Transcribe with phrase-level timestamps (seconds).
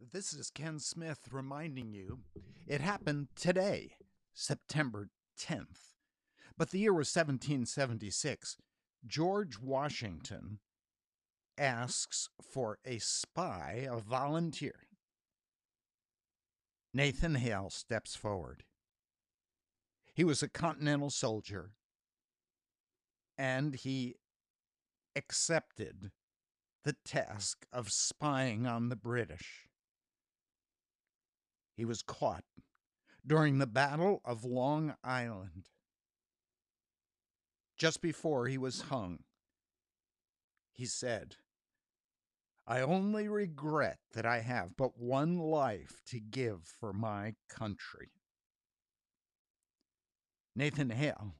[0.00, 2.20] This is Ken Smith reminding you
[2.68, 3.96] it happened today,
[4.32, 5.08] September
[5.38, 5.96] 10th.
[6.56, 8.56] But the year was 1776.
[9.04, 10.60] George Washington
[11.58, 14.86] asks for a spy, a volunteer.
[16.94, 18.62] Nathan Hale steps forward.
[20.14, 21.72] He was a continental soldier
[23.36, 24.14] and he
[25.16, 26.12] accepted
[26.84, 29.67] the task of spying on the British.
[31.78, 32.44] He was caught
[33.24, 35.68] during the Battle of Long Island.
[37.76, 39.20] Just before he was hung,
[40.72, 41.36] he said,
[42.66, 48.10] I only regret that I have but one life to give for my country.
[50.56, 51.36] Nathan Hale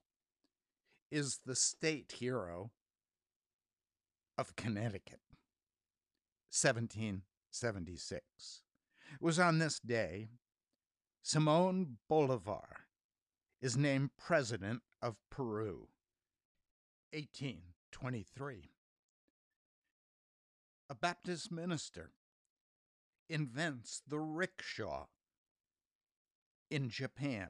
[1.11, 2.71] is the state hero
[4.37, 5.19] of Connecticut,
[6.49, 8.61] 1776.
[9.13, 10.29] It was on this day
[11.21, 12.85] Simon Bolivar
[13.61, 15.89] is named president of Peru,
[17.13, 18.71] 1823.
[20.89, 22.11] A Baptist minister
[23.29, 25.05] invents the rickshaw
[26.71, 27.49] in Japan,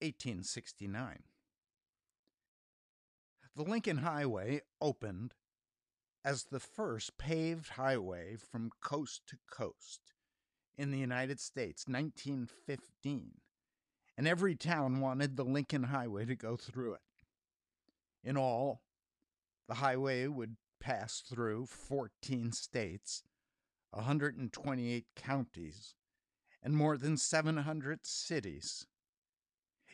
[0.00, 1.22] 1869.
[3.54, 5.34] The Lincoln Highway opened
[6.26, 10.00] as the first paved highway from coast to coast
[10.76, 13.30] in the United States, 1915.
[14.18, 17.00] And every town wanted the Lincoln Highway to go through it.
[18.24, 18.80] In all,
[19.68, 23.22] the highway would pass through 14 states,
[23.90, 25.94] 128 counties,
[26.60, 28.84] and more than 700 cities.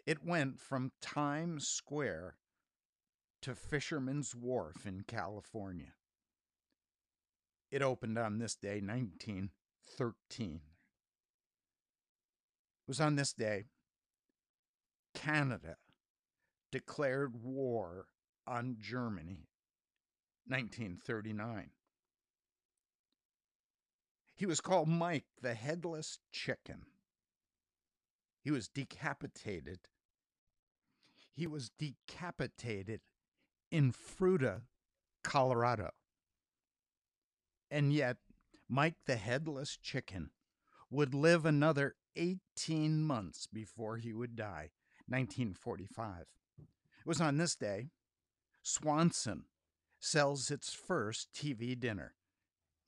[0.07, 2.37] It went from Times Square
[3.43, 5.93] to Fisherman's Wharf in California.
[7.73, 10.57] It opened on this day, 1913.
[10.57, 10.61] It
[12.87, 13.65] was on this day
[15.15, 15.77] Canada
[16.71, 18.07] declared war
[18.47, 19.49] on Germany,
[20.47, 21.71] 1939.
[24.35, 26.83] He was called Mike the Headless Chicken.
[28.43, 29.79] He was decapitated.
[31.35, 33.01] He was decapitated
[33.71, 34.63] in Fruita,
[35.25, 35.93] Colorado.
[37.73, 38.19] And yet,
[38.69, 40.31] Mike the Headless Chicken
[40.91, 44.73] would live another 18 months before he would die,
[45.09, 46.27] 1945.
[46.59, 47.89] It was on this day
[48.63, 49.47] Swanson
[49.99, 52.15] sells its first TV dinner,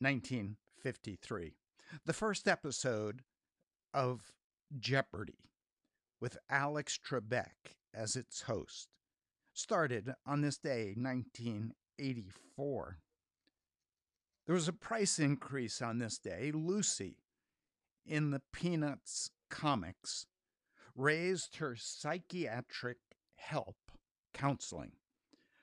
[0.00, 1.54] 1953.
[2.04, 3.22] The first episode
[3.94, 4.32] of
[4.78, 5.48] Jeopardy,
[6.20, 8.88] with Alex Trebek as its host,
[9.54, 12.98] started on this day, 1984.
[14.46, 16.52] There was a price increase on this day.
[16.52, 17.16] Lucy,
[18.04, 20.26] in the Peanuts comics,
[20.94, 22.98] raised her psychiatric
[23.36, 23.76] help
[24.34, 24.92] counseling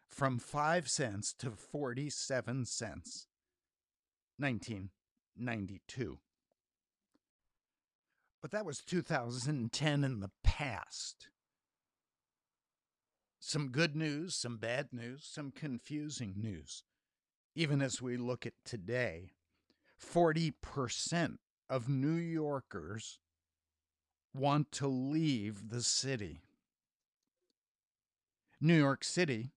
[0.07, 3.27] from 5 cents to 47 cents.
[4.37, 6.19] 1992.
[8.41, 11.27] But that was 2010 in the past.
[13.39, 16.83] Some good news, some bad news, some confusing news
[17.55, 19.31] even as we look at today,
[20.01, 21.37] 40%
[21.69, 23.19] of New Yorkers
[24.33, 26.41] want to leave the city.
[28.59, 29.51] New York City,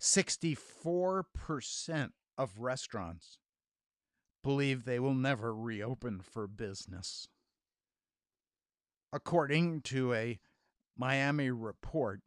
[0.00, 3.38] 64% of restaurants
[4.42, 7.28] believe they will never reopen for business.
[9.12, 10.38] According to a
[10.96, 12.20] Miami report,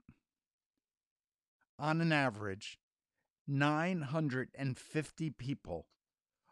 [1.79, 2.77] on an average,
[3.47, 5.87] 950 people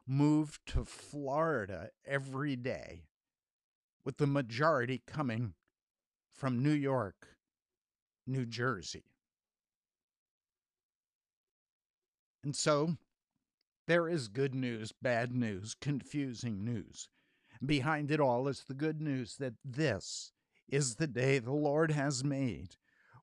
[0.07, 3.03] move to Florida every day,
[4.03, 5.53] with the majority coming
[6.33, 7.27] from New York,
[8.27, 9.05] New Jersey.
[12.43, 12.97] And so
[13.87, 17.09] there is good news, bad news, confusing news.
[17.63, 20.31] Behind it all is the good news that this
[20.67, 22.75] is the day the Lord has made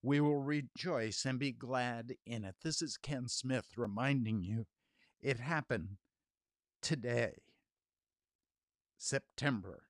[0.09, 2.55] we will rejoice and be glad in it.
[2.65, 4.65] This is Ken Smith reminding you
[5.21, 5.99] it happened
[6.81, 7.33] today,
[8.97, 9.88] September 10th.